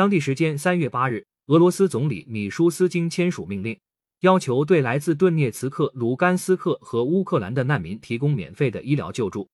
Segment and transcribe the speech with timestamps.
[0.00, 3.78] 当地时间三月八日，俄罗斯总理米舒斯京签署命令，
[4.20, 9.50] 要求对来自顿涅茨克、卢甘斯克和乌克兰的难民提供免费的医疗救助。